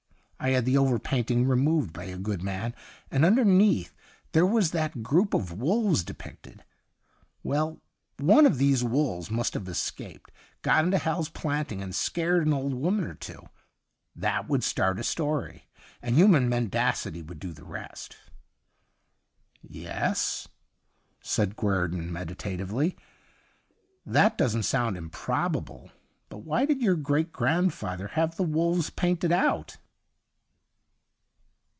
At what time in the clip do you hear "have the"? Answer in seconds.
28.07-28.41